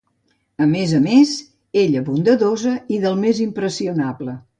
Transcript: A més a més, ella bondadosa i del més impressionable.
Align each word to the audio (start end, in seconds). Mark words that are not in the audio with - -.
A 0.63 0.65
més 0.69 0.93
a 0.99 1.01
més, 1.03 1.33
ella 1.81 2.01
bondadosa 2.07 2.73
i 2.97 3.03
del 3.05 3.21
més 3.27 3.43
impressionable. 3.45 4.35